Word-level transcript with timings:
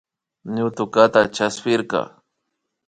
Ñutukata 0.53 1.21
chaspirka 1.35 2.01